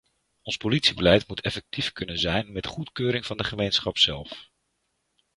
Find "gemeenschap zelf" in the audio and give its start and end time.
3.43-4.47